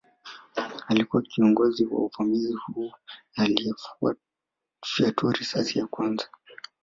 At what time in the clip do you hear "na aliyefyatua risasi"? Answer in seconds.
3.37-5.79